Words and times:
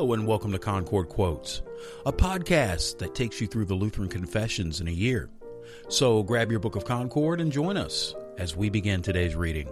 Hello 0.00 0.14
and 0.14 0.26
welcome 0.26 0.50
to 0.50 0.58
Concord 0.58 1.10
Quotes, 1.10 1.60
a 2.06 2.12
podcast 2.12 2.96
that 3.00 3.14
takes 3.14 3.38
you 3.38 3.46
through 3.46 3.66
the 3.66 3.74
Lutheran 3.74 4.08
confessions 4.08 4.80
in 4.80 4.88
a 4.88 4.90
year. 4.90 5.28
So 5.90 6.22
grab 6.22 6.50
your 6.50 6.58
book 6.58 6.74
of 6.74 6.86
Concord 6.86 7.38
and 7.38 7.52
join 7.52 7.76
us 7.76 8.14
as 8.38 8.56
we 8.56 8.70
begin 8.70 9.02
today's 9.02 9.36
reading. 9.36 9.70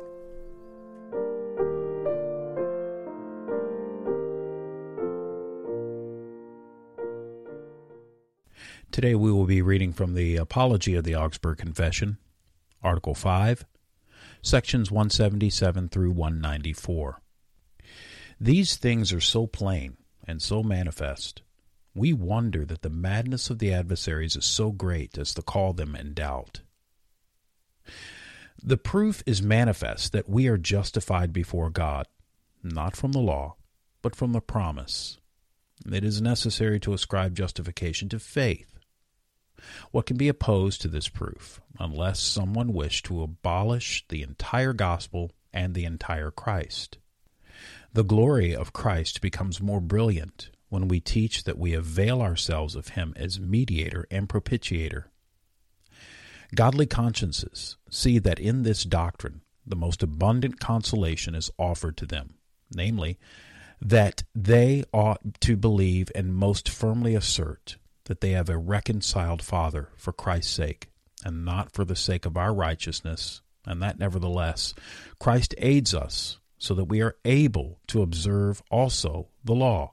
Today 8.92 9.14
we 9.14 9.32
will 9.32 9.46
be 9.46 9.62
reading 9.62 9.94
from 9.94 10.12
the 10.12 10.36
Apology 10.36 10.94
of 10.94 11.04
the 11.04 11.16
Augsburg 11.16 11.56
Confession, 11.56 12.18
Article 12.82 13.14
5, 13.14 13.64
sections 14.42 14.90
177 14.90 15.88
through 15.88 16.10
194. 16.10 17.22
These 18.38 18.76
things 18.76 19.10
are 19.14 19.22
so 19.22 19.46
plain 19.46 19.96
and 20.28 20.40
so 20.40 20.62
manifest, 20.62 21.42
we 21.94 22.12
wonder 22.12 22.64
that 22.64 22.82
the 22.82 22.90
madness 22.90 23.50
of 23.50 23.58
the 23.58 23.72
adversaries 23.72 24.36
is 24.36 24.44
so 24.44 24.70
great 24.70 25.18
as 25.18 25.34
to 25.34 25.42
call 25.42 25.72
them 25.72 25.96
in 25.96 26.14
doubt. 26.14 26.60
The 28.62 28.76
proof 28.76 29.22
is 29.26 29.42
manifest 29.42 30.12
that 30.12 30.28
we 30.28 30.46
are 30.46 30.58
justified 30.58 31.32
before 31.32 31.70
God, 31.70 32.06
not 32.62 32.94
from 32.94 33.12
the 33.12 33.18
law, 33.18 33.56
but 34.02 34.14
from 34.14 34.32
the 34.32 34.40
promise. 34.40 35.18
It 35.90 36.04
is 36.04 36.20
necessary 36.20 36.78
to 36.80 36.92
ascribe 36.92 37.34
justification 37.34 38.08
to 38.10 38.20
faith 38.20 38.78
what 39.90 40.06
can 40.06 40.16
be 40.16 40.28
opposed 40.28 40.80
to 40.82 40.88
this 40.88 41.08
proof, 41.08 41.60
unless 41.78 42.20
someone 42.20 42.72
wished 42.72 43.06
to 43.06 43.22
abolish 43.22 44.04
the 44.08 44.22
entire 44.22 44.72
gospel 44.72 45.32
and 45.52 45.74
the 45.74 45.84
entire 45.84 46.30
Christ? 46.30 46.98
The 47.92 48.04
glory 48.04 48.54
of 48.54 48.72
Christ 48.72 49.20
becomes 49.20 49.60
more 49.60 49.80
brilliant 49.80 50.50
when 50.68 50.88
we 50.88 51.00
teach 51.00 51.44
that 51.44 51.58
we 51.58 51.72
avail 51.72 52.20
ourselves 52.20 52.76
of 52.76 52.88
him 52.88 53.14
as 53.16 53.40
mediator 53.40 54.06
and 54.10 54.28
propitiator. 54.28 55.04
Godly 56.54 56.86
consciences 56.86 57.76
see 57.90 58.18
that 58.18 58.38
in 58.38 58.62
this 58.62 58.84
doctrine 58.84 59.42
the 59.66 59.76
most 59.76 60.02
abundant 60.02 60.60
consolation 60.60 61.34
is 61.34 61.50
offered 61.58 61.96
to 61.98 62.06
them, 62.06 62.34
namely, 62.74 63.18
that 63.80 64.24
they 64.34 64.84
ought 64.92 65.40
to 65.40 65.56
believe 65.56 66.10
and 66.14 66.34
most 66.34 66.68
firmly 66.68 67.14
assert 67.14 67.76
that 68.04 68.20
they 68.20 68.30
have 68.30 68.48
a 68.48 68.56
reconciled 68.56 69.42
Father 69.42 69.90
for 69.96 70.12
Christ's 70.12 70.52
sake, 70.52 70.88
and 71.24 71.44
not 71.44 71.72
for 71.72 71.84
the 71.84 71.96
sake 71.96 72.24
of 72.24 72.36
our 72.36 72.54
righteousness, 72.54 73.42
and 73.66 73.82
that 73.82 73.98
nevertheless 73.98 74.74
Christ 75.18 75.54
aids 75.58 75.94
us 75.94 76.38
so 76.58 76.74
that 76.74 76.84
we 76.84 77.00
are 77.00 77.16
able 77.24 77.78
to 77.86 78.02
observe 78.02 78.62
also 78.70 79.28
the 79.44 79.54
law. 79.54 79.92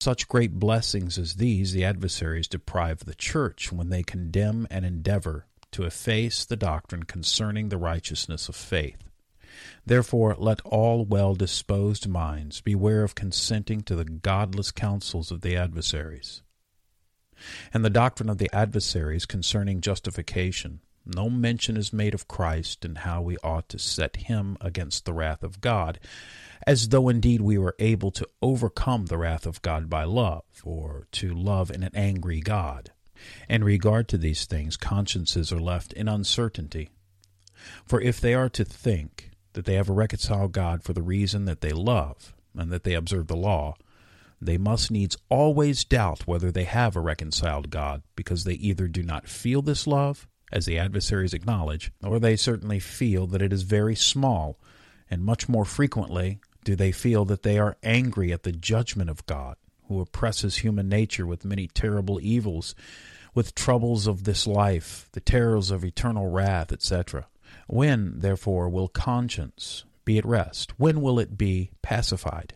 Such 0.00 0.28
great 0.28 0.54
blessings 0.54 1.18
as 1.18 1.36
these 1.36 1.72
the 1.72 1.84
adversaries 1.84 2.48
deprive 2.48 3.04
the 3.04 3.14
church 3.14 3.72
when 3.72 3.88
they 3.88 4.02
condemn 4.02 4.66
and 4.70 4.84
endeavor 4.84 5.46
to 5.70 5.84
efface 5.84 6.44
the 6.44 6.56
doctrine 6.56 7.04
concerning 7.04 7.68
the 7.68 7.78
righteousness 7.78 8.48
of 8.48 8.56
faith. 8.56 8.98
Therefore, 9.86 10.34
let 10.38 10.60
all 10.62 11.04
well 11.04 11.34
disposed 11.34 12.08
minds 12.08 12.60
beware 12.60 13.04
of 13.04 13.14
consenting 13.14 13.82
to 13.82 13.94
the 13.94 14.04
godless 14.04 14.72
counsels 14.72 15.30
of 15.30 15.42
the 15.42 15.56
adversaries 15.56 16.42
and 17.72 17.84
the 17.84 17.90
doctrine 17.90 18.28
of 18.28 18.38
the 18.38 18.50
adversaries 18.52 19.26
concerning 19.26 19.80
justification, 19.80 20.80
no 21.04 21.28
mention 21.28 21.76
is 21.76 21.92
made 21.92 22.14
of 22.14 22.28
Christ 22.28 22.84
and 22.84 22.98
how 22.98 23.22
we 23.22 23.36
ought 23.38 23.68
to 23.70 23.78
set 23.78 24.16
him 24.16 24.56
against 24.60 25.04
the 25.04 25.12
wrath 25.12 25.42
of 25.42 25.60
God, 25.60 25.98
as 26.66 26.90
though 26.90 27.08
indeed 27.08 27.40
we 27.40 27.58
were 27.58 27.74
able 27.78 28.10
to 28.12 28.28
overcome 28.40 29.06
the 29.06 29.18
wrath 29.18 29.46
of 29.46 29.62
God 29.62 29.90
by 29.90 30.04
love, 30.04 30.44
or 30.64 31.08
to 31.12 31.34
love 31.34 31.70
in 31.70 31.82
an 31.82 31.92
angry 31.94 32.40
God. 32.40 32.90
In 33.48 33.64
regard 33.64 34.08
to 34.08 34.18
these 34.18 34.46
things, 34.46 34.76
consciences 34.76 35.52
are 35.52 35.60
left 35.60 35.92
in 35.92 36.08
uncertainty. 36.08 36.90
For 37.84 38.00
if 38.00 38.20
they 38.20 38.34
are 38.34 38.48
to 38.50 38.64
think 38.64 39.30
that 39.52 39.64
they 39.64 39.74
have 39.74 39.88
a 39.88 39.92
reconciled 39.92 40.52
God 40.52 40.82
for 40.82 40.92
the 40.92 41.02
reason 41.02 41.44
that 41.44 41.60
they 41.60 41.72
love, 41.72 42.34
and 42.56 42.70
that 42.70 42.84
they 42.84 42.94
observe 42.94 43.26
the 43.26 43.36
law, 43.36 43.76
they 44.40 44.58
must 44.58 44.90
needs 44.90 45.16
always 45.28 45.84
doubt 45.84 46.26
whether 46.26 46.50
they 46.50 46.64
have 46.64 46.96
a 46.96 47.00
reconciled 47.00 47.70
God, 47.70 48.02
because 48.16 48.44
they 48.44 48.54
either 48.54 48.88
do 48.88 49.02
not 49.02 49.28
feel 49.28 49.62
this 49.62 49.86
love, 49.86 50.26
as 50.52 50.66
the 50.66 50.78
adversaries 50.78 51.32
acknowledge, 51.32 51.90
or 52.02 52.20
they 52.20 52.36
certainly 52.36 52.78
feel 52.78 53.26
that 53.28 53.42
it 53.42 53.52
is 53.52 53.62
very 53.62 53.96
small, 53.96 54.58
and 55.10 55.24
much 55.24 55.48
more 55.48 55.64
frequently 55.64 56.40
do 56.64 56.76
they 56.76 56.92
feel 56.92 57.24
that 57.24 57.42
they 57.42 57.58
are 57.58 57.76
angry 57.82 58.32
at 58.32 58.42
the 58.42 58.52
judgment 58.52 59.10
of 59.10 59.26
God, 59.26 59.56
who 59.88 60.00
oppresses 60.00 60.58
human 60.58 60.88
nature 60.88 61.26
with 61.26 61.44
many 61.44 61.66
terrible 61.68 62.20
evils, 62.22 62.74
with 63.34 63.54
troubles 63.54 64.06
of 64.06 64.24
this 64.24 64.46
life, 64.46 65.08
the 65.12 65.20
terrors 65.20 65.70
of 65.70 65.84
eternal 65.84 66.28
wrath, 66.28 66.70
etc. 66.70 67.26
When, 67.66 68.18
therefore, 68.18 68.68
will 68.68 68.88
conscience 68.88 69.84
be 70.04 70.18
at 70.18 70.26
rest? 70.26 70.78
When 70.78 71.00
will 71.00 71.18
it 71.18 71.38
be 71.38 71.70
pacified? 71.80 72.54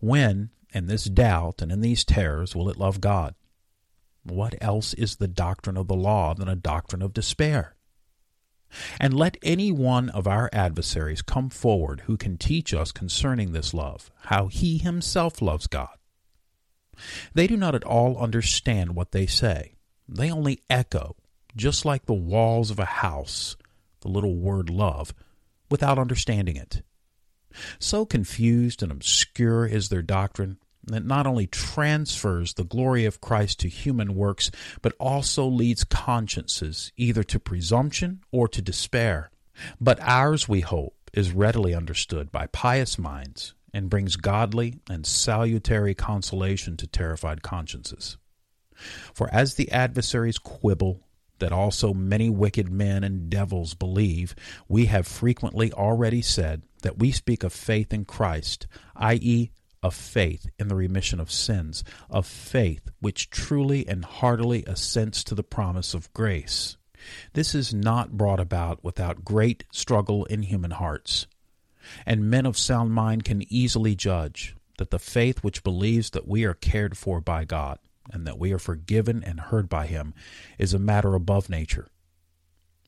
When, 0.00 0.50
in 0.72 0.86
this 0.86 1.04
doubt 1.04 1.62
and 1.62 1.72
in 1.72 1.80
these 1.80 2.04
terrors 2.04 2.54
will 2.54 2.68
it 2.68 2.76
love 2.76 3.00
God? 3.00 3.34
What 4.24 4.54
else 4.60 4.94
is 4.94 5.16
the 5.16 5.28
doctrine 5.28 5.76
of 5.76 5.86
the 5.86 5.94
law 5.94 6.34
than 6.34 6.48
a 6.48 6.56
doctrine 6.56 7.02
of 7.02 7.12
despair? 7.12 7.76
And 8.98 9.14
let 9.14 9.36
any 9.42 9.70
one 9.70 10.08
of 10.08 10.26
our 10.26 10.50
adversaries 10.52 11.22
come 11.22 11.50
forward 11.50 12.02
who 12.06 12.16
can 12.16 12.38
teach 12.38 12.74
us 12.74 12.90
concerning 12.90 13.52
this 13.52 13.72
love, 13.72 14.10
how 14.24 14.48
he 14.48 14.78
himself 14.78 15.40
loves 15.40 15.66
God. 15.66 15.96
They 17.34 17.46
do 17.46 17.56
not 17.56 17.74
at 17.74 17.84
all 17.84 18.16
understand 18.18 18.94
what 18.94 19.12
they 19.12 19.26
say. 19.26 19.74
They 20.08 20.30
only 20.30 20.60
echo, 20.70 21.16
just 21.54 21.84
like 21.84 22.06
the 22.06 22.14
walls 22.14 22.70
of 22.70 22.78
a 22.78 22.84
house, 22.84 23.56
the 24.00 24.08
little 24.08 24.36
word 24.36 24.70
love, 24.70 25.14
without 25.70 25.98
understanding 25.98 26.56
it. 26.56 26.82
So 27.78 28.04
confused 28.04 28.82
and 28.82 28.90
obscure 28.90 29.66
is 29.66 29.88
their 29.88 30.02
doctrine 30.02 30.58
that 30.88 31.04
not 31.04 31.26
only 31.26 31.46
transfers 31.46 32.54
the 32.54 32.64
glory 32.64 33.04
of 33.04 33.20
Christ 33.20 33.60
to 33.60 33.68
human 33.68 34.14
works, 34.14 34.50
but 34.82 34.94
also 34.98 35.46
leads 35.46 35.84
consciences 35.84 36.92
either 36.96 37.22
to 37.24 37.40
presumption 37.40 38.20
or 38.30 38.48
to 38.48 38.62
despair. 38.62 39.30
But 39.80 40.00
ours, 40.00 40.48
we 40.48 40.60
hope, 40.60 40.94
is 41.12 41.32
readily 41.32 41.74
understood 41.74 42.32
by 42.32 42.46
pious 42.48 42.98
minds 42.98 43.54
and 43.72 43.90
brings 43.90 44.16
godly 44.16 44.80
and 44.88 45.06
salutary 45.06 45.94
consolation 45.94 46.76
to 46.76 46.86
terrified 46.86 47.42
consciences. 47.42 48.16
For 49.12 49.28
as 49.32 49.54
the 49.54 49.70
adversaries 49.70 50.38
quibble 50.38 51.00
that 51.38 51.52
also 51.52 51.92
many 51.92 52.30
wicked 52.30 52.70
men 52.70 53.04
and 53.04 53.28
devils 53.28 53.74
believe, 53.74 54.34
we 54.68 54.86
have 54.86 55.06
frequently 55.06 55.72
already 55.72 56.22
said 56.22 56.62
that 56.82 56.98
we 56.98 57.10
speak 57.10 57.42
of 57.42 57.52
faith 57.52 57.92
in 57.92 58.04
Christ, 58.04 58.66
i.e., 58.96 59.50
of 59.84 59.94
faith 59.94 60.48
in 60.58 60.68
the 60.68 60.74
remission 60.74 61.20
of 61.20 61.30
sins, 61.30 61.84
of 62.08 62.26
faith 62.26 62.90
which 63.00 63.28
truly 63.28 63.86
and 63.86 64.02
heartily 64.02 64.64
assents 64.66 65.22
to 65.22 65.34
the 65.34 65.42
promise 65.42 65.92
of 65.92 66.12
grace. 66.14 66.78
This 67.34 67.54
is 67.54 67.74
not 67.74 68.16
brought 68.16 68.40
about 68.40 68.82
without 68.82 69.26
great 69.26 69.64
struggle 69.70 70.24
in 70.24 70.44
human 70.44 70.70
hearts. 70.70 71.26
And 72.06 72.30
men 72.30 72.46
of 72.46 72.56
sound 72.56 72.92
mind 72.92 73.26
can 73.26 73.44
easily 73.52 73.94
judge 73.94 74.56
that 74.78 74.90
the 74.90 74.98
faith 74.98 75.44
which 75.44 75.62
believes 75.62 76.10
that 76.10 76.26
we 76.26 76.44
are 76.44 76.54
cared 76.54 76.96
for 76.96 77.20
by 77.20 77.44
God 77.44 77.78
and 78.10 78.26
that 78.26 78.38
we 78.38 78.54
are 78.54 78.58
forgiven 78.58 79.22
and 79.22 79.38
heard 79.38 79.68
by 79.68 79.86
Him 79.86 80.14
is 80.58 80.72
a 80.72 80.78
matter 80.78 81.14
above 81.14 81.50
nature. 81.50 81.88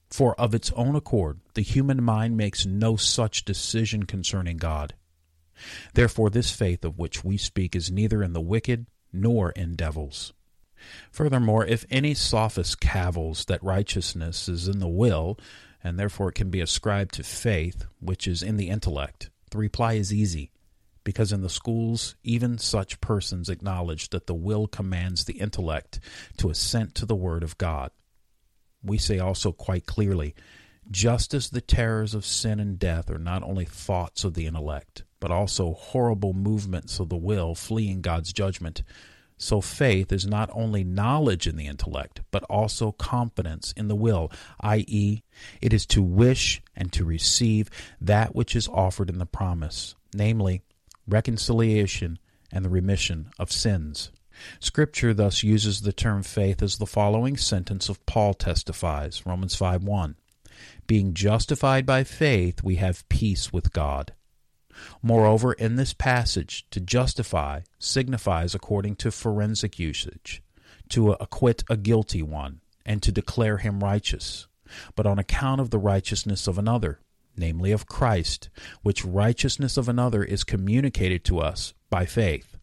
For 0.08 0.34
of 0.40 0.54
its 0.54 0.72
own 0.72 0.96
accord, 0.96 1.40
the 1.52 1.60
human 1.60 2.02
mind 2.02 2.38
makes 2.38 2.64
no 2.64 2.96
such 2.96 3.44
decision 3.44 4.04
concerning 4.04 4.56
God. 4.56 4.94
Therefore, 5.94 6.30
this 6.30 6.50
faith 6.50 6.84
of 6.84 6.98
which 6.98 7.24
we 7.24 7.36
speak 7.36 7.74
is 7.74 7.90
neither 7.90 8.22
in 8.22 8.32
the 8.32 8.40
wicked 8.40 8.86
nor 9.12 9.50
in 9.50 9.74
devils. 9.74 10.32
Furthermore, 11.10 11.64
if 11.64 11.84
any 11.90 12.14
sophist 12.14 12.80
cavils 12.80 13.46
that 13.46 13.62
righteousness 13.62 14.48
is 14.48 14.68
in 14.68 14.78
the 14.78 14.88
will, 14.88 15.38
and 15.82 15.98
therefore 15.98 16.28
it 16.28 16.34
can 16.34 16.50
be 16.50 16.60
ascribed 16.60 17.14
to 17.14 17.22
faith, 17.22 17.86
which 18.00 18.26
is 18.26 18.42
in 18.42 18.56
the 18.56 18.68
intellect, 18.68 19.30
the 19.50 19.58
reply 19.58 19.94
is 19.94 20.12
easy, 20.12 20.50
because 21.04 21.32
in 21.32 21.40
the 21.40 21.48
schools 21.48 22.16
even 22.22 22.58
such 22.58 23.00
persons 23.00 23.48
acknowledge 23.48 24.10
that 24.10 24.26
the 24.26 24.34
will 24.34 24.66
commands 24.66 25.24
the 25.24 25.38
intellect 25.40 26.00
to 26.36 26.50
assent 26.50 26.94
to 26.94 27.06
the 27.06 27.16
word 27.16 27.42
of 27.42 27.56
God. 27.58 27.90
We 28.82 28.98
say 28.98 29.18
also 29.18 29.52
quite 29.52 29.86
clearly, 29.86 30.34
just 30.90 31.34
as 31.34 31.50
the 31.50 31.60
terrors 31.60 32.14
of 32.14 32.26
sin 32.26 32.60
and 32.60 32.78
death 32.78 33.10
are 33.10 33.18
not 33.18 33.42
only 33.42 33.64
thoughts 33.64 34.24
of 34.24 34.34
the 34.34 34.46
intellect, 34.46 35.04
but 35.20 35.30
also 35.30 35.74
horrible 35.74 36.32
movements 36.32 36.98
of 37.00 37.08
the 37.08 37.16
will 37.16 37.54
fleeing 37.54 38.00
God's 38.00 38.32
judgment, 38.32 38.82
so 39.38 39.60
faith 39.60 40.12
is 40.12 40.26
not 40.26 40.48
only 40.52 40.82
knowledge 40.82 41.46
in 41.46 41.56
the 41.56 41.66
intellect, 41.66 42.22
but 42.30 42.42
also 42.44 42.92
confidence 42.92 43.72
in 43.76 43.88
the 43.88 43.96
will, 43.96 44.30
i.e., 44.60 45.22
it 45.60 45.72
is 45.74 45.84
to 45.86 46.02
wish 46.02 46.62
and 46.74 46.92
to 46.92 47.04
receive 47.04 47.68
that 48.00 48.34
which 48.34 48.56
is 48.56 48.68
offered 48.68 49.10
in 49.10 49.18
the 49.18 49.26
promise, 49.26 49.94
namely, 50.14 50.62
reconciliation 51.06 52.18
and 52.50 52.64
the 52.64 52.70
remission 52.70 53.30
of 53.38 53.52
sins. 53.52 54.10
Scripture 54.58 55.12
thus 55.14 55.42
uses 55.42 55.80
the 55.80 55.92
term 55.92 56.22
faith 56.22 56.62
as 56.62 56.78
the 56.78 56.86
following 56.86 57.36
sentence 57.36 57.88
of 57.88 58.04
Paul 58.06 58.34
testifies, 58.34 59.24
Romans 59.26 59.54
5 59.54 59.84
1. 59.84 60.16
Being 60.86 61.14
justified 61.14 61.84
by 61.84 62.04
faith, 62.04 62.62
we 62.62 62.76
have 62.76 63.08
peace 63.08 63.52
with 63.52 63.72
God. 63.72 64.12
Moreover, 65.02 65.52
in 65.52 65.76
this 65.76 65.92
passage, 65.92 66.66
to 66.70 66.80
justify 66.80 67.60
signifies, 67.78 68.54
according 68.54 68.96
to 68.96 69.10
forensic 69.10 69.78
usage, 69.78 70.42
to 70.90 71.12
acquit 71.12 71.64
a 71.68 71.76
guilty 71.76 72.22
one, 72.22 72.60
and 72.84 73.02
to 73.02 73.12
declare 73.12 73.58
him 73.58 73.82
righteous, 73.82 74.46
but 74.94 75.06
on 75.06 75.18
account 75.18 75.60
of 75.60 75.70
the 75.70 75.78
righteousness 75.78 76.46
of 76.46 76.58
another, 76.58 77.00
namely 77.36 77.72
of 77.72 77.86
Christ, 77.86 78.48
which 78.82 79.04
righteousness 79.04 79.76
of 79.76 79.88
another 79.88 80.24
is 80.24 80.44
communicated 80.44 81.24
to 81.24 81.38
us 81.40 81.74
by 81.90 82.06
faith. 82.06 82.55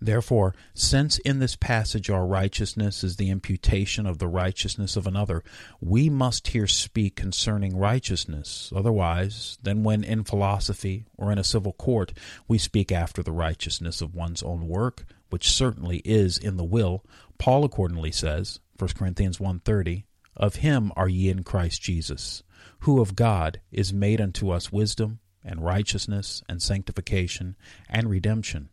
Therefore, 0.00 0.54
since 0.74 1.18
in 1.18 1.38
this 1.38 1.56
passage 1.56 2.10
our 2.10 2.26
righteousness 2.26 3.02
is 3.02 3.16
the 3.16 3.30
imputation 3.30 4.06
of 4.06 4.18
the 4.18 4.28
righteousness 4.28 4.96
of 4.96 5.06
another, 5.06 5.42
we 5.80 6.08
must 6.10 6.48
here 6.48 6.66
speak 6.66 7.16
concerning 7.16 7.76
righteousness. 7.76 8.72
Otherwise, 8.74 9.58
than 9.62 9.82
when 9.82 10.04
in 10.04 10.24
philosophy 10.24 11.06
or 11.16 11.32
in 11.32 11.38
a 11.38 11.44
civil 11.44 11.72
court 11.72 12.12
we 12.48 12.58
speak 12.58 12.92
after 12.92 13.22
the 13.22 13.32
righteousness 13.32 14.00
of 14.00 14.14
one's 14.14 14.42
own 14.42 14.68
work, 14.68 15.04
which 15.30 15.50
certainly 15.50 15.98
is 16.04 16.38
in 16.38 16.56
the 16.56 16.64
will, 16.64 17.04
Paul 17.38 17.64
accordingly 17.64 18.12
says, 18.12 18.60
1 18.78 18.90
Corinthians 18.96 19.38
1.30, 19.38 20.04
Of 20.36 20.56
him 20.56 20.92
are 20.96 21.08
ye 21.08 21.28
in 21.28 21.42
Christ 21.42 21.82
Jesus, 21.82 22.42
who 22.80 23.00
of 23.00 23.16
God 23.16 23.60
is 23.70 23.92
made 23.92 24.20
unto 24.20 24.50
us 24.50 24.72
wisdom, 24.72 25.20
and 25.44 25.64
righteousness, 25.64 26.42
and 26.48 26.60
sanctification, 26.60 27.56
and 27.88 28.10
redemption 28.10 28.68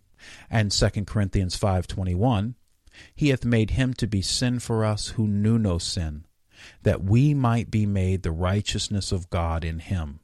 and 0.50 0.72
2 0.72 1.06
Corinthians 1.06 1.58
5:21, 1.58 2.56
he 3.16 3.30
hath 3.30 3.46
made 3.46 3.72
him 3.72 3.94
to 3.96 4.08
be 4.08 4.22
sin 4.22 4.60
for 4.60 4.86
us 4.86 5.10
who 5.10 5.28
knew 5.28 5.58
no 5.58 5.78
sin, 5.78 6.26
that 6.84 7.04
we 7.04 7.34
might 7.34 7.72
be 7.72 7.86
made 7.86 8.24
the 8.24 8.32
righteousness 8.32 9.12
of 9.12 9.30
God 9.30 9.64
in 9.66 9.80
him. 9.80 10.20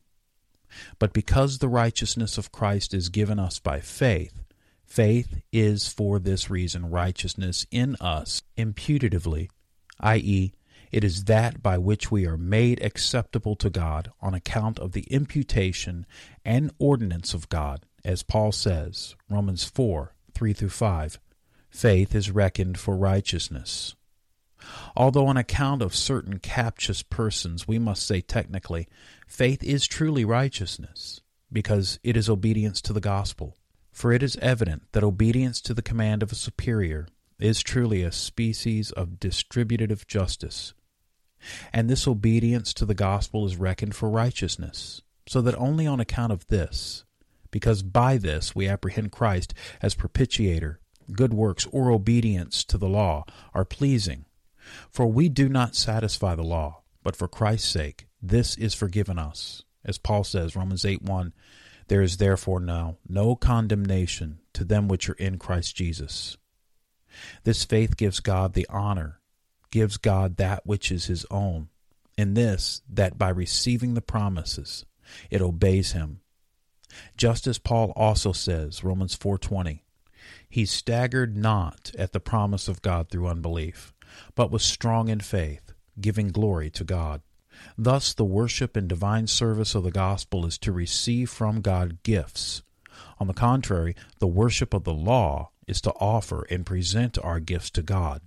But 1.00 1.14
because 1.14 1.58
the 1.58 1.68
righteousness 1.68 2.38
of 2.38 2.52
Christ 2.52 2.94
is 2.94 3.10
given 3.10 3.40
us 3.40 3.60
by 3.60 3.80
faith, 3.80 4.44
faith 4.86 5.42
is 5.52 5.88
for 5.88 6.20
this 6.20 6.50
reason 6.50 6.90
righteousness 6.90 7.66
in 7.72 7.96
us 8.00 8.44
imputatively, 8.58 9.50
i.e., 10.00 10.54
it 10.92 11.04
is 11.04 11.26
that 11.26 11.62
by 11.62 11.78
which 11.78 12.10
we 12.12 12.26
are 12.26 12.38
made 12.38 12.84
acceptable 12.84 13.56
to 13.58 13.70
God 13.70 14.12
on 14.22 14.34
account 14.34 14.80
of 14.80 14.94
the 14.94 15.04
imputation 15.04 16.06
and 16.44 16.72
ordinance 16.80 17.34
of 17.34 17.50
God, 17.50 17.86
as 18.04 18.24
Paul 18.24 18.52
says, 18.52 19.16
Romans 19.30 19.64
4 19.64 20.14
3 20.34 20.54
through 20.54 20.70
5, 20.70 21.20
faith 21.70 22.16
is 22.16 22.32
reckoned 22.32 22.80
for 22.80 22.96
righteousness. 22.96 23.96
Although 24.96 25.28
on 25.28 25.38
account 25.38 25.82
of 25.82 25.96
certain 25.96 26.40
captious 26.40 27.02
persons, 27.02 27.68
we 27.68 27.80
must 27.80 28.06
say 28.06 28.22
technically, 28.22 28.88
faith 29.28 29.64
is 29.64 29.88
truly 29.88 30.26
righteousness, 30.26 31.22
because 31.52 32.00
it 32.04 32.16
is 32.18 32.30
obedience 32.30 32.82
to 32.82 32.94
the 32.94 33.02
gospel. 33.02 33.58
For 33.92 34.14
it 34.14 34.24
is 34.24 34.38
evident 34.38 34.84
that 34.94 35.04
obedience 35.04 35.62
to 35.62 35.74
the 35.74 35.82
command 35.82 36.24
of 36.24 36.32
a 36.32 36.36
superior 36.36 37.08
is 37.40 37.62
truly 37.62 38.04
a 38.04 38.12
species 38.12 38.92
of 38.92 39.20
distributive 39.20 40.08
justice. 40.08 40.74
And 41.72 41.90
this 41.90 42.08
obedience 42.08 42.74
to 42.76 42.86
the 42.86 42.94
gospel 42.94 43.46
is 43.46 43.56
reckoned 43.56 43.96
for 43.96 44.10
righteousness, 44.10 45.02
so 45.26 45.42
that 45.42 45.56
only 45.56 45.88
on 45.88 46.00
account 46.00 46.34
of 46.34 46.48
this, 46.48 47.06
because 47.52 47.82
by 47.84 48.18
this 48.18 48.56
we 48.56 48.68
apprehend 48.68 49.12
Christ 49.12 49.54
as 49.82 49.96
propitiator. 49.96 50.78
Good 51.12 51.34
works 51.34 51.68
or 51.72 51.92
obedience 51.92 52.64
to 52.66 52.78
the 52.78 52.90
law 52.90 53.26
are 53.54 53.66
pleasing. 53.66 54.26
For 54.92 55.08
we 55.08 55.30
do 55.30 55.50
not 55.50 55.76
satisfy 55.76 56.36
the 56.36 56.44
law, 56.44 56.84
but 57.04 57.16
for 57.16 57.28
Christ's 57.28 57.70
sake 57.70 58.08
this 58.22 58.58
is 58.58 58.74
forgiven 58.74 59.18
us. 59.18 59.64
As 59.84 59.98
Paul 59.98 60.24
says, 60.24 60.56
Romans 60.56 60.86
8 60.86 61.02
1, 61.02 61.34
There 61.88 62.02
is 62.02 62.18
therefore 62.18 62.60
now 62.60 62.98
no 63.08 63.36
condemnation 63.36 64.40
to 64.54 64.64
them 64.64 64.88
which 64.88 65.10
are 65.10 65.14
in 65.14 65.38
Christ 65.38 65.76
Jesus. 65.76 66.38
This 67.44 67.66
faith 67.66 67.98
gives 67.98 68.20
God 68.20 68.54
the 68.54 68.68
honor, 68.70 69.20
gives 69.72 69.98
God 69.98 70.38
that 70.38 70.66
which 70.66 70.92
is 70.92 71.06
his 71.06 71.26
own, 71.32 71.70
in 72.18 72.34
this, 72.34 72.82
that 72.90 73.18
by 73.18 73.30
receiving 73.30 73.94
the 73.94 74.02
promises, 74.02 74.86
it 75.30 75.42
obeys 75.42 75.94
him 75.94 76.20
just 77.18 77.48
as 77.48 77.60
Paul 77.60 77.92
also 77.96 78.32
says, 78.32 78.84
Romans 78.84 79.16
4:20, 79.16 79.84
he 80.50 80.66
staggered 80.66 81.38
not 81.38 81.92
at 81.98 82.12
the 82.12 82.20
promise 82.20 82.68
of 82.68 82.82
God 82.82 83.10
through 83.10 83.28
unbelief, 83.28 83.94
but 84.36 84.52
was 84.52 84.64
strong 84.64 85.10
in 85.10 85.20
faith, 85.20 85.74
giving 86.00 86.30
glory 86.30 86.70
to 86.72 86.84
God. 86.84 87.22
Thus 87.78 88.14
the 88.14 88.26
worship 88.26 88.76
and 88.76 88.88
divine 88.88 89.28
service 89.28 89.76
of 89.76 89.84
the 89.84 89.92
gospel 89.92 90.46
is 90.46 90.58
to 90.60 90.72
receive 90.72 91.30
from 91.30 91.62
God 91.62 92.02
gifts. 92.04 92.64
On 93.20 93.28
the 93.28 93.34
contrary, 93.34 93.96
the 94.20 94.28
worship 94.28 94.74
of 94.74 94.84
the 94.84 94.94
law 94.94 95.52
is 95.68 95.82
to 95.82 95.94
offer 95.94 96.46
and 96.50 96.66
present 96.66 97.18
our 97.24 97.40
gifts 97.40 97.70
to 97.72 97.84
God. 97.84 98.22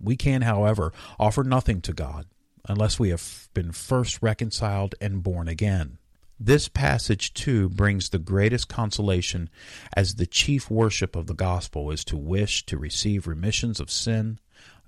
We 0.00 0.16
can, 0.16 0.42
however, 0.42 0.92
offer 1.18 1.44
nothing 1.44 1.80
to 1.82 1.92
God 1.92 2.26
unless 2.68 2.98
we 2.98 3.10
have 3.10 3.48
been 3.54 3.72
first 3.72 4.22
reconciled 4.22 4.94
and 5.00 5.22
born 5.22 5.48
again. 5.48 5.98
This 6.38 6.68
passage, 6.68 7.32
too, 7.32 7.68
brings 7.68 8.08
the 8.08 8.18
greatest 8.18 8.68
consolation, 8.68 9.48
as 9.96 10.16
the 10.16 10.26
chief 10.26 10.68
worship 10.70 11.14
of 11.14 11.26
the 11.26 11.34
gospel 11.34 11.90
is 11.90 12.04
to 12.06 12.16
wish 12.16 12.66
to 12.66 12.76
receive 12.76 13.26
remissions 13.26 13.78
of 13.78 13.90
sin, 13.90 14.40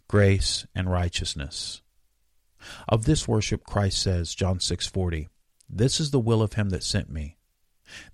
grace, 0.08 0.66
and 0.74 0.90
righteousness. 0.90 1.82
Of 2.88 3.04
this 3.04 3.28
worship 3.28 3.64
Christ 3.64 4.02
says, 4.02 4.34
John 4.34 4.58
6:40, 4.58 5.28
This 5.68 6.00
is 6.00 6.10
the 6.10 6.18
will 6.18 6.42
of 6.42 6.54
him 6.54 6.70
that 6.70 6.82
sent 6.82 7.10
me, 7.10 7.36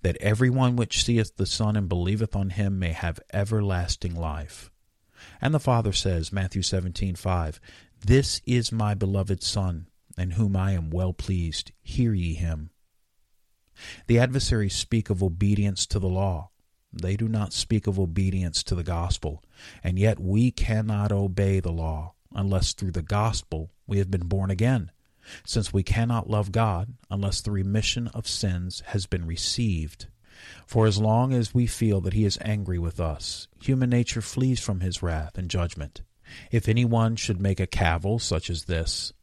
that 0.03 0.17
every 0.17 0.51
one 0.51 0.75
which 0.75 1.03
seeth 1.03 1.35
the 1.35 1.47
Son 1.47 1.75
and 1.75 1.89
believeth 1.89 2.35
on 2.35 2.51
him 2.51 2.77
may 2.77 2.91
have 2.91 3.19
everlasting 3.33 4.15
life. 4.15 4.69
And 5.41 5.53
the 5.53 5.59
Father 5.59 5.93
says, 5.93 6.31
Matthew 6.31 6.61
17:5, 6.61 7.59
This 7.99 8.41
is 8.45 8.71
my 8.71 8.93
beloved 8.93 9.41
Son, 9.41 9.87
in 10.17 10.31
whom 10.31 10.55
I 10.55 10.73
am 10.73 10.91
well 10.91 11.13
pleased. 11.13 11.71
Hear 11.81 12.13
ye 12.13 12.35
him. 12.35 12.69
The 14.07 14.19
adversaries 14.19 14.75
speak 14.75 15.09
of 15.09 15.23
obedience 15.23 15.85
to 15.87 15.99
the 15.99 16.09
law. 16.09 16.49
They 16.91 17.15
do 17.15 17.27
not 17.27 17.53
speak 17.53 17.87
of 17.87 17.99
obedience 17.99 18.63
to 18.63 18.75
the 18.75 18.83
gospel, 18.83 19.43
and 19.83 19.97
yet 19.97 20.19
we 20.19 20.51
cannot 20.51 21.11
obey 21.11 21.59
the 21.59 21.71
law 21.71 22.13
unless 22.35 22.73
through 22.73 22.91
the 22.91 23.01
gospel 23.01 23.71
we 23.87 23.97
have 23.97 24.11
been 24.11 24.27
born 24.27 24.51
again, 24.51 24.91
since 25.45 25.73
we 25.73 25.83
cannot 25.83 26.29
love 26.29 26.51
God 26.51 26.93
unless 27.09 27.41
the 27.41 27.51
remission 27.51 28.07
of 28.09 28.27
sins 28.27 28.83
has 28.87 29.05
been 29.05 29.25
received. 29.25 30.07
For 30.67 30.85
as 30.85 30.97
long 30.97 31.33
as 31.33 31.53
we 31.53 31.67
feel 31.67 32.01
that 32.01 32.13
he 32.13 32.25
is 32.25 32.37
angry 32.41 32.79
with 32.79 32.99
us, 32.99 33.47
human 33.61 33.89
nature 33.89 34.21
flees 34.21 34.59
from 34.59 34.81
his 34.81 35.01
wrath 35.01 35.37
and 35.37 35.49
judgment. 35.49 36.01
If 36.51 36.67
any 36.67 36.85
one 36.85 37.15
should 37.15 37.41
make 37.41 37.59
a 37.59 37.67
cavil 37.67 38.19
such 38.19 38.49
as 38.49 38.65
this, 38.65 39.13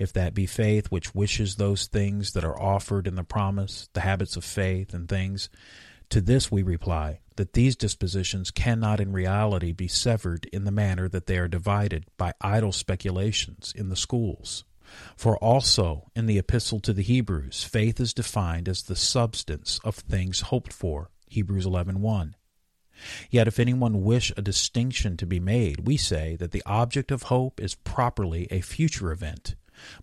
if 0.00 0.12
that 0.14 0.34
be 0.34 0.46
faith 0.46 0.86
which 0.90 1.14
wishes 1.14 1.56
those 1.56 1.86
things 1.86 2.32
that 2.32 2.44
are 2.44 2.60
offered 2.60 3.06
in 3.06 3.14
the 3.14 3.22
promise, 3.22 3.88
the 3.92 4.00
habits 4.00 4.34
of 4.34 4.42
faith 4.42 4.94
and 4.94 5.08
things, 5.08 5.50
to 6.08 6.20
this 6.20 6.50
we 6.50 6.62
reply 6.62 7.20
that 7.36 7.52
these 7.52 7.76
dispositions 7.76 8.50
cannot 8.50 8.98
in 8.98 9.12
reality 9.12 9.72
be 9.72 9.86
severed 9.86 10.46
in 10.52 10.64
the 10.64 10.72
manner 10.72 11.08
that 11.08 11.26
they 11.26 11.38
are 11.38 11.48
divided 11.48 12.06
by 12.16 12.32
idle 12.40 12.72
speculations 12.72 13.72
in 13.76 13.90
the 13.90 13.96
schools. 13.96 14.64
For 15.16 15.36
also 15.36 16.10
in 16.16 16.26
the 16.26 16.38
epistle 16.38 16.80
to 16.80 16.92
the 16.92 17.02
Hebrews, 17.02 17.62
faith 17.62 18.00
is 18.00 18.12
defined 18.14 18.68
as 18.68 18.82
the 18.82 18.96
substance 18.96 19.78
of 19.84 19.94
things 19.94 20.40
hoped 20.40 20.72
for, 20.72 21.10
Hebrews 21.28 21.66
11:1. 21.66 22.34
Yet 23.30 23.48
if 23.48 23.58
anyone 23.58 24.02
wish 24.02 24.32
a 24.36 24.42
distinction 24.42 25.16
to 25.18 25.26
be 25.26 25.40
made, 25.40 25.86
we 25.86 25.96
say 25.96 26.36
that 26.36 26.50
the 26.50 26.62
object 26.66 27.10
of 27.10 27.24
hope 27.24 27.60
is 27.60 27.74
properly 27.74 28.48
a 28.50 28.60
future 28.60 29.12
event, 29.12 29.54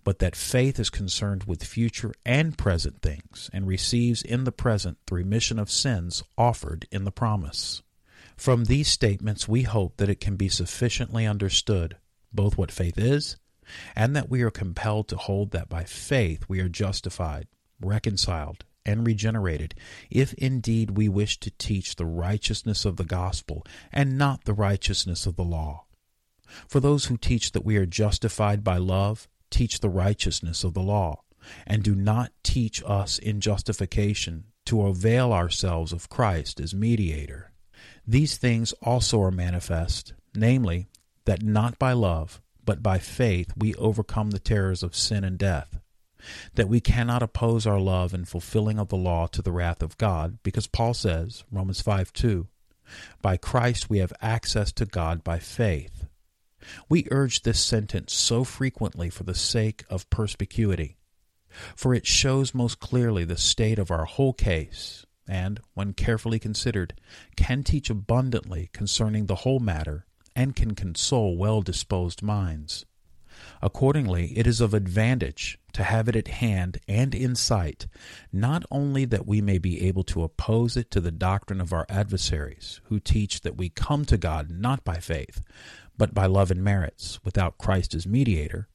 but 0.04 0.18
that 0.18 0.36
faith 0.36 0.78
is 0.78 0.90
concerned 0.90 1.44
with 1.44 1.64
future 1.64 2.12
and 2.24 2.56
present 2.58 3.02
things, 3.02 3.50
and 3.52 3.66
receives 3.66 4.22
in 4.22 4.44
the 4.44 4.52
present 4.52 4.98
the 5.06 5.14
remission 5.14 5.58
of 5.58 5.70
sins 5.70 6.22
offered 6.36 6.86
in 6.90 7.04
the 7.04 7.12
promise. 7.12 7.82
From 8.36 8.64
these 8.64 8.88
statements, 8.88 9.48
we 9.48 9.62
hope 9.62 9.96
that 9.96 10.08
it 10.08 10.20
can 10.20 10.36
be 10.36 10.48
sufficiently 10.48 11.26
understood 11.26 11.96
both 12.32 12.56
what 12.56 12.70
faith 12.70 12.98
is, 12.98 13.36
and 13.94 14.14
that 14.16 14.30
we 14.30 14.42
are 14.42 14.50
compelled 14.50 15.08
to 15.08 15.16
hold 15.16 15.50
that 15.50 15.68
by 15.68 15.84
faith 15.84 16.44
we 16.48 16.60
are 16.60 16.68
justified, 16.68 17.46
reconciled, 17.80 18.64
and 18.86 19.06
regenerated, 19.06 19.74
if 20.10 20.32
indeed 20.34 20.96
we 20.96 21.08
wish 21.08 21.38
to 21.40 21.50
teach 21.58 21.96
the 21.96 22.06
righteousness 22.06 22.84
of 22.84 22.96
the 22.96 23.04
gospel 23.04 23.66
and 23.92 24.16
not 24.16 24.44
the 24.44 24.54
righteousness 24.54 25.26
of 25.26 25.36
the 25.36 25.44
law. 25.44 25.84
For 26.66 26.80
those 26.80 27.06
who 27.06 27.18
teach 27.18 27.52
that 27.52 27.64
we 27.64 27.76
are 27.76 27.86
justified 27.86 28.64
by 28.64 28.78
love 28.78 29.28
teach 29.50 29.80
the 29.80 29.88
righteousness 29.88 30.64
of 30.64 30.74
the 30.74 30.82
law, 30.82 31.22
and 31.66 31.82
do 31.82 31.94
not 31.94 32.32
teach 32.42 32.82
us 32.86 33.18
in 33.18 33.40
justification 33.40 34.44
to 34.66 34.86
avail 34.86 35.32
ourselves 35.32 35.92
of 35.92 36.08
Christ 36.08 36.60
as 36.60 36.74
mediator. 36.74 37.52
These 38.06 38.36
things 38.36 38.72
also 38.82 39.22
are 39.22 39.30
manifest, 39.30 40.12
namely, 40.34 40.88
that 41.24 41.42
not 41.42 41.78
by 41.78 41.92
love, 41.92 42.40
but 42.64 42.82
by 42.82 42.98
faith 42.98 43.52
we 43.56 43.74
overcome 43.76 44.30
the 44.30 44.38
terrors 44.38 44.82
of 44.82 44.94
sin 44.94 45.24
and 45.24 45.38
death. 45.38 45.80
That 46.54 46.68
we 46.68 46.80
cannot 46.80 47.22
oppose 47.22 47.66
our 47.66 47.80
love 47.80 48.12
in 48.12 48.24
fulfilling 48.24 48.78
of 48.78 48.88
the 48.88 48.96
law 48.96 49.26
to 49.28 49.40
the 49.40 49.52
wrath 49.52 49.82
of 49.82 49.96
God, 49.96 50.38
because 50.42 50.66
Paul 50.66 50.92
says, 50.92 51.44
Romans 51.50 51.80
5 51.80 52.12
2, 52.12 52.46
By 53.22 53.36
Christ 53.36 53.88
we 53.88 53.98
have 53.98 54.12
access 54.20 54.72
to 54.72 54.84
God 54.84 55.24
by 55.24 55.38
faith. 55.38 55.97
We 56.88 57.06
urge 57.10 57.42
this 57.42 57.60
sentence 57.60 58.12
so 58.12 58.44
frequently 58.44 59.10
for 59.10 59.24
the 59.24 59.34
sake 59.34 59.84
of 59.88 60.08
perspicuity, 60.10 60.96
for 61.74 61.94
it 61.94 62.06
shows 62.06 62.54
most 62.54 62.80
clearly 62.80 63.24
the 63.24 63.36
state 63.36 63.78
of 63.78 63.90
our 63.90 64.04
whole 64.04 64.32
case, 64.32 65.06
and, 65.26 65.60
when 65.74 65.92
carefully 65.92 66.38
considered, 66.38 66.94
can 67.36 67.62
teach 67.62 67.90
abundantly 67.90 68.70
concerning 68.72 69.26
the 69.26 69.36
whole 69.36 69.60
matter, 69.60 70.06
and 70.34 70.56
can 70.56 70.74
console 70.74 71.36
well 71.36 71.62
disposed 71.62 72.22
minds. 72.22 72.84
Accordingly, 73.62 74.36
it 74.36 74.46
is 74.46 74.60
of 74.60 74.74
advantage 74.74 75.58
to 75.72 75.84
have 75.84 76.08
it 76.08 76.16
at 76.16 76.28
hand 76.28 76.78
and 76.88 77.14
in 77.14 77.36
sight, 77.36 77.86
not 78.32 78.64
only 78.70 79.04
that 79.04 79.26
we 79.26 79.40
may 79.40 79.58
be 79.58 79.86
able 79.86 80.02
to 80.04 80.22
oppose 80.22 80.76
it 80.76 80.90
to 80.90 81.00
the 81.00 81.12
doctrine 81.12 81.60
of 81.60 81.72
our 81.72 81.86
adversaries, 81.88 82.80
who 82.84 82.98
teach 82.98 83.42
that 83.42 83.56
we 83.56 83.68
come 83.68 84.04
to 84.06 84.16
God 84.18 84.50
not 84.50 84.82
by 84.84 84.98
faith, 84.98 85.40
but 85.98 86.14
by 86.14 86.26
love 86.26 86.50
and 86.50 86.62
merits, 86.62 87.18
without 87.24 87.58
Christ 87.58 87.94
as 87.94 88.06
mediator, 88.06 88.68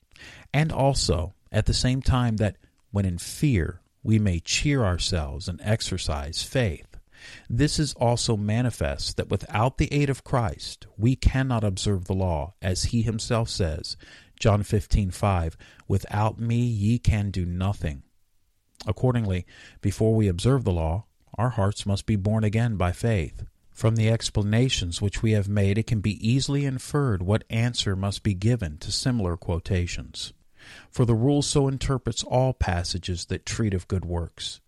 and 0.53 0.71
also, 0.71 1.33
at 1.51 1.65
the 1.65 1.73
same 1.73 2.01
time, 2.01 2.37
that 2.37 2.57
when 2.91 3.05
in 3.05 3.17
fear 3.17 3.81
we 4.03 4.19
may 4.19 4.39
cheer 4.39 4.83
ourselves 4.83 5.47
and 5.47 5.59
exercise 5.63 6.43
faith. 6.43 6.97
This 7.49 7.79
is 7.79 7.93
also 7.93 8.35
manifest 8.35 9.15
that 9.15 9.29
without 9.29 9.77
the 9.77 9.91
aid 9.93 10.09
of 10.09 10.25
Christ 10.25 10.85
we 10.97 11.15
cannot 11.15 11.63
observe 11.63 12.05
the 12.05 12.13
law, 12.13 12.53
as 12.61 12.85
he 12.85 13.01
himself 13.01 13.49
says, 13.49 13.95
John 14.37 14.61
15:5, 14.61 15.55
"Without 15.87 16.37
me 16.37 16.65
ye 16.65 16.99
can 16.99 17.31
do 17.31 17.45
nothing." 17.45 18.03
Accordingly, 18.85 19.45
before 19.81 20.13
we 20.13 20.27
observe 20.27 20.65
the 20.65 20.73
law, 20.73 21.05
our 21.35 21.51
hearts 21.51 21.85
must 21.85 22.05
be 22.05 22.17
born 22.17 22.43
again 22.43 22.75
by 22.75 22.91
faith. 22.91 23.45
From 23.73 23.95
the 23.95 24.09
explanations 24.09 25.01
which 25.01 25.23
we 25.23 25.31
have 25.31 25.49
made, 25.49 25.77
it 25.77 25.87
can 25.87 25.99
be 25.99 26.25
easily 26.25 26.63
inferred 26.63 27.23
what 27.23 27.43
answer 27.49 27.95
must 27.95 28.21
be 28.21 28.35
given 28.35 28.77
to 28.77 28.91
similar 28.91 29.35
quotations. 29.35 30.31
For 30.89 31.05
the 31.05 31.15
rule 31.15 31.41
so 31.41 31.67
interprets 31.67 32.23
all 32.23 32.53
passages 32.53 33.25
that 33.25 33.45
treat 33.45 33.73
of 33.73 33.87
good 33.87 34.05
works, 34.05 34.61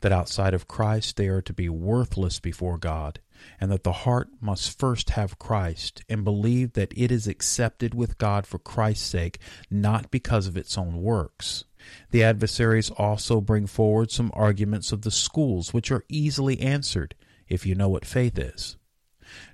that 0.00 0.12
outside 0.12 0.54
of 0.54 0.68
Christ 0.68 1.16
they 1.16 1.28
are 1.28 1.42
to 1.42 1.52
be 1.52 1.68
worthless 1.68 2.38
before 2.40 2.78
God, 2.78 3.20
and 3.60 3.70
that 3.72 3.82
the 3.82 3.92
heart 3.92 4.28
must 4.40 4.78
first 4.78 5.10
have 5.10 5.40
Christ 5.40 6.04
and 6.08 6.24
believe 6.24 6.74
that 6.74 6.96
it 6.96 7.10
is 7.10 7.26
accepted 7.26 7.94
with 7.94 8.16
God 8.16 8.46
for 8.46 8.58
Christ's 8.58 9.06
sake, 9.06 9.38
not 9.70 10.10
because 10.10 10.46
of 10.46 10.56
its 10.56 10.78
own 10.78 11.02
works. 11.02 11.64
The 12.12 12.22
adversaries 12.22 12.90
also 12.90 13.40
bring 13.40 13.66
forward 13.66 14.12
some 14.12 14.30
arguments 14.34 14.92
of 14.92 15.02
the 15.02 15.10
schools 15.10 15.74
which 15.74 15.90
are 15.90 16.04
easily 16.08 16.60
answered 16.60 17.16
if 17.52 17.66
you 17.66 17.74
know 17.74 17.88
what 17.88 18.06
faith 18.06 18.38
is. 18.38 18.76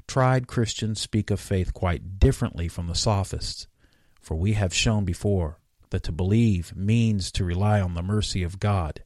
Tried 0.07 0.47
Christians 0.47 1.01
speak 1.01 1.31
of 1.31 1.41
faith 1.41 1.75
quite 1.75 2.19
differently 2.19 2.69
from 2.69 2.87
the 2.87 2.95
sophists, 2.95 3.67
for 4.21 4.37
we 4.37 4.53
have 4.53 4.73
shown 4.73 5.05
before 5.05 5.59
that 5.91 6.03
to 6.05 6.13
believe 6.13 6.77
means 6.77 7.33
to 7.33 7.45
rely 7.45 7.81
on 7.81 7.95
the 7.95 8.03
mercy 8.03 8.43
of 8.43 8.61
God, 8.61 9.03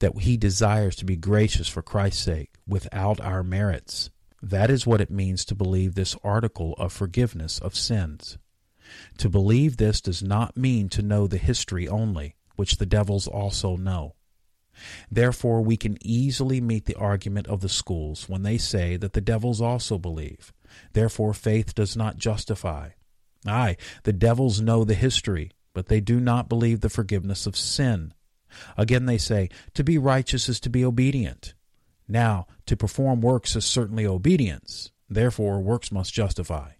that 0.00 0.18
He 0.18 0.36
desires 0.36 0.96
to 0.96 1.04
be 1.04 1.16
gracious 1.16 1.68
for 1.68 1.82
Christ's 1.82 2.22
sake 2.22 2.54
without 2.66 3.20
our 3.20 3.42
merits. 3.42 4.10
That 4.42 4.70
is 4.70 4.86
what 4.86 5.00
it 5.00 5.10
means 5.10 5.44
to 5.46 5.54
believe 5.54 5.94
this 5.94 6.16
article 6.24 6.74
of 6.74 6.92
forgiveness 6.92 7.58
of 7.58 7.76
sins. 7.76 8.36
To 9.18 9.28
believe 9.28 9.76
this 9.76 10.00
does 10.00 10.22
not 10.22 10.56
mean 10.56 10.88
to 10.90 11.02
know 11.02 11.26
the 11.26 11.38
history 11.38 11.88
only, 11.88 12.36
which 12.56 12.76
the 12.76 12.86
devils 12.86 13.26
also 13.26 13.76
know. 13.76 14.14
Therefore, 15.10 15.62
we 15.62 15.76
can 15.76 15.98
easily 16.00 16.60
meet 16.60 16.86
the 16.86 16.96
argument 16.96 17.46
of 17.46 17.60
the 17.60 17.68
schools 17.68 18.28
when 18.28 18.42
they 18.42 18.58
say 18.58 18.96
that 18.96 19.12
the 19.12 19.20
devils 19.20 19.60
also 19.60 19.98
believe. 19.98 20.52
Therefore, 20.92 21.34
faith 21.34 21.74
does 21.74 21.96
not 21.96 22.16
justify. 22.16 22.90
Aye, 23.46 23.76
the 24.04 24.12
devils 24.12 24.60
know 24.60 24.84
the 24.84 24.94
history, 24.94 25.50
but 25.72 25.86
they 25.88 26.00
do 26.00 26.18
not 26.20 26.48
believe 26.48 26.80
the 26.80 26.88
forgiveness 26.88 27.46
of 27.46 27.56
sin. 27.56 28.14
Again, 28.76 29.06
they 29.06 29.18
say, 29.18 29.48
to 29.74 29.84
be 29.84 29.98
righteous 29.98 30.48
is 30.48 30.60
to 30.60 30.70
be 30.70 30.84
obedient. 30.84 31.54
Now, 32.06 32.46
to 32.66 32.76
perform 32.76 33.20
works 33.20 33.56
is 33.56 33.64
certainly 33.64 34.06
obedience. 34.06 34.92
Therefore, 35.08 35.60
works 35.60 35.90
must 35.90 36.12
justify. 36.12 36.72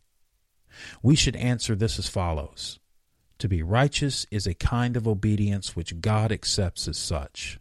We 1.02 1.16
should 1.16 1.36
answer 1.36 1.74
this 1.74 1.98
as 1.98 2.08
follows 2.08 2.78
To 3.38 3.48
be 3.48 3.62
righteous 3.62 4.26
is 4.30 4.46
a 4.46 4.54
kind 4.54 4.96
of 4.96 5.06
obedience 5.06 5.76
which 5.76 6.00
God 6.00 6.32
accepts 6.32 6.88
as 6.88 6.98
such. 6.98 7.58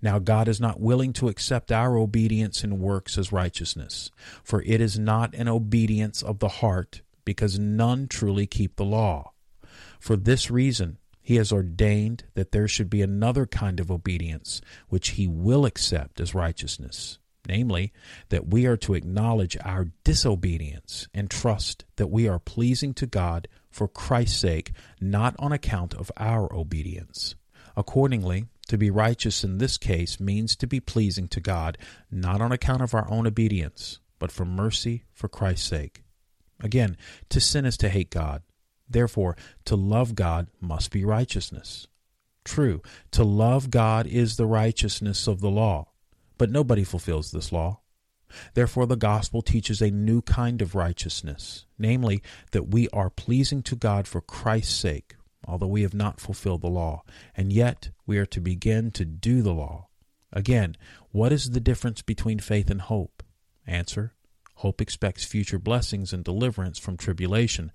Now 0.00 0.18
God 0.18 0.48
is 0.48 0.60
not 0.60 0.80
willing 0.80 1.12
to 1.14 1.28
accept 1.28 1.72
our 1.72 1.96
obedience 1.96 2.64
in 2.64 2.80
works 2.80 3.18
as 3.18 3.32
righteousness, 3.32 4.10
for 4.42 4.62
it 4.62 4.80
is 4.80 4.98
not 4.98 5.34
an 5.34 5.48
obedience 5.48 6.22
of 6.22 6.38
the 6.38 6.48
heart, 6.48 7.02
because 7.24 7.58
none 7.58 8.08
truly 8.08 8.46
keep 8.46 8.76
the 8.76 8.84
law. 8.84 9.32
For 9.98 10.16
this 10.16 10.50
reason, 10.50 10.98
he 11.20 11.36
has 11.36 11.50
ordained 11.50 12.22
that 12.34 12.52
there 12.52 12.68
should 12.68 12.88
be 12.88 13.02
another 13.02 13.46
kind 13.46 13.80
of 13.80 13.90
obedience, 13.90 14.60
which 14.88 15.10
he 15.10 15.26
will 15.26 15.66
accept 15.66 16.20
as 16.20 16.36
righteousness, 16.36 17.18
namely, 17.48 17.92
that 18.28 18.46
we 18.46 18.64
are 18.64 18.76
to 18.76 18.94
acknowledge 18.94 19.56
our 19.64 19.88
disobedience 20.04 21.08
and 21.12 21.28
trust 21.28 21.84
that 21.96 22.10
we 22.10 22.28
are 22.28 22.38
pleasing 22.38 22.94
to 22.94 23.06
God 23.06 23.48
for 23.68 23.88
Christ's 23.88 24.38
sake, 24.38 24.70
not 25.00 25.34
on 25.40 25.50
account 25.50 25.94
of 25.94 26.12
our 26.16 26.52
obedience. 26.54 27.34
Accordingly, 27.76 28.46
to 28.68 28.78
be 28.78 28.90
righteous 28.90 29.44
in 29.44 29.58
this 29.58 29.78
case 29.78 30.18
means 30.18 30.56
to 30.56 30.66
be 30.66 30.80
pleasing 30.80 31.28
to 31.28 31.40
God, 31.40 31.78
not 32.10 32.40
on 32.40 32.52
account 32.52 32.82
of 32.82 32.94
our 32.94 33.10
own 33.10 33.26
obedience, 33.26 34.00
but 34.18 34.32
for 34.32 34.44
mercy 34.44 35.04
for 35.12 35.28
Christ's 35.28 35.68
sake. 35.68 36.02
Again, 36.60 36.96
to 37.28 37.40
sin 37.40 37.64
is 37.64 37.76
to 37.78 37.88
hate 37.88 38.10
God. 38.10 38.42
Therefore, 38.88 39.36
to 39.64 39.76
love 39.76 40.14
God 40.14 40.48
must 40.60 40.90
be 40.90 41.04
righteousness. 41.04 41.86
True, 42.44 42.80
to 43.10 43.24
love 43.24 43.70
God 43.70 44.06
is 44.06 44.36
the 44.36 44.46
righteousness 44.46 45.26
of 45.26 45.40
the 45.40 45.50
law, 45.50 45.88
but 46.38 46.50
nobody 46.50 46.84
fulfills 46.84 47.32
this 47.32 47.50
law. 47.50 47.80
Therefore, 48.54 48.86
the 48.86 48.96
gospel 48.96 49.42
teaches 49.42 49.80
a 49.80 49.90
new 49.90 50.22
kind 50.22 50.62
of 50.62 50.74
righteousness, 50.74 51.66
namely, 51.78 52.22
that 52.52 52.68
we 52.68 52.88
are 52.90 53.10
pleasing 53.10 53.62
to 53.64 53.76
God 53.76 54.06
for 54.06 54.20
Christ's 54.20 54.74
sake, 54.74 55.15
although 55.46 55.66
we 55.66 55.82
have 55.82 55.94
not 55.94 56.20
fulfilled 56.20 56.62
the 56.62 56.68
law, 56.68 57.02
and 57.36 57.52
yet 57.52 57.90
we 58.06 58.18
are 58.18 58.26
to 58.26 58.40
begin 58.40 58.90
to 58.92 59.04
do 59.04 59.42
the 59.42 59.54
law. 59.54 59.88
Again, 60.32 60.76
what 61.12 61.32
is 61.32 61.50
the 61.50 61.60
difference 61.60 62.02
between 62.02 62.38
faith 62.38 62.70
and 62.70 62.80
hope? 62.80 63.22
Answer 63.66 64.12
Hope 64.60 64.80
expects 64.80 65.24
future 65.24 65.58
blessings 65.58 66.14
and 66.14 66.24
deliverance 66.24 66.78
from 66.78 66.96
tribulation. 66.96 67.70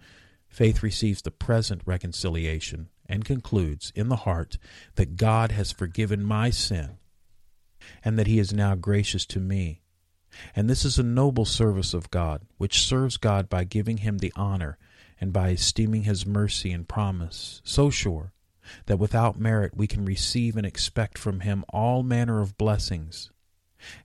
Faith 0.50 0.82
receives 0.82 1.22
the 1.22 1.30
present 1.30 1.82
reconciliation 1.86 2.90
and 3.08 3.24
concludes 3.24 3.92
in 3.96 4.10
the 4.10 4.18
heart 4.18 4.58
that 4.96 5.16
God 5.16 5.52
has 5.52 5.72
forgiven 5.72 6.24
my 6.24 6.50
sin 6.50 6.98
and 8.04 8.18
that 8.18 8.26
he 8.26 8.40
is 8.40 8.52
now 8.52 8.74
gracious 8.74 9.26
to 9.28 9.40
me. 9.40 9.82
And 10.56 10.70
this 10.70 10.84
is 10.84 10.98
a 10.98 11.04
noble 11.04 11.46
service 11.46 11.94
of 11.94 12.10
God, 12.10 12.42
which 12.58 12.82
serves 12.82 13.18
God 13.18 13.48
by 13.48 13.64
giving 13.64 13.98
him 13.98 14.18
the 14.18 14.34
honor 14.36 14.80
and 15.22 15.32
by 15.32 15.50
esteeming 15.50 16.04
his 16.04 16.26
mercy 16.26 16.72
and 16.72 16.90
promise, 16.90 17.62
so 17.64 17.92
sure 17.92 18.34
that 18.88 18.98
without 18.98 19.40
merit 19.40 19.78
we 19.78 19.88
can 19.88 20.04
receive 20.04 20.58
and 20.58 20.66
expect 20.66 21.18
from 21.18 21.42
him 21.42 21.64
all 21.70 22.04
manner 22.04 22.42
of 22.42 22.58
blessings. 22.58 23.30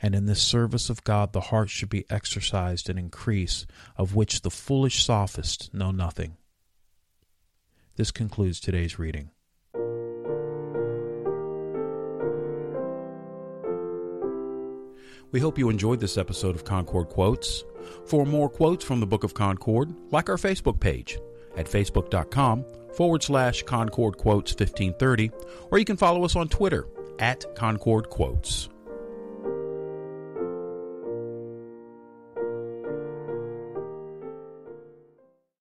And 0.01 0.15
in 0.15 0.27
this 0.27 0.43
service 0.43 0.91
of 0.91 1.05
God 1.05 1.33
the 1.33 1.41
heart 1.41 1.71
should 1.71 1.89
be 1.89 2.05
exercised 2.11 2.89
and 2.89 2.99
increase, 2.99 3.67
of 3.97 4.15
which 4.15 4.43
the 4.43 4.51
foolish 4.51 5.05
sophists 5.05 5.73
know 5.73 5.91
nothing. 5.91 6.37
This 7.97 8.11
concludes 8.11 8.61
today's 8.61 8.99
reading. 8.99 9.31
We 15.37 15.40
hope 15.40 15.59
you 15.59 15.69
enjoyed 15.69 16.00
this 16.00 16.16
episode 16.16 16.55
of 16.55 16.64
Concord 16.64 17.11
Quotes. 17.11 17.62
For 18.07 18.25
more 18.25 18.49
quotes 18.49 18.83
from 18.83 19.00
the 19.00 19.07
Book 19.07 19.23
of 19.23 19.35
Concord, 19.35 19.95
like 20.11 20.31
our 20.31 20.38
Facebook 20.38 20.81
page 20.81 21.19
at 21.59 21.66
facebook.com 21.66 22.64
forward 22.95 23.23
slash 23.23 23.62
Concord 23.64 24.16
Quotes 24.16 24.52
1530, 24.52 25.31
or 25.71 25.78
you 25.78 25.85
can 25.85 25.99
follow 25.99 26.25
us 26.25 26.37
on 26.37 26.49
Twitter 26.49 26.87
at 27.19 27.55
Concord 27.55 28.09
Quotes. 28.09 28.71